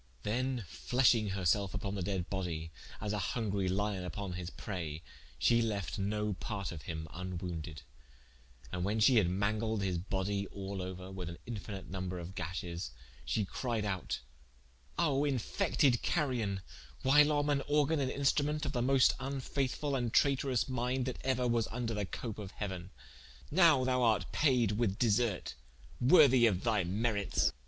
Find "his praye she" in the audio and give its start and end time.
4.33-5.61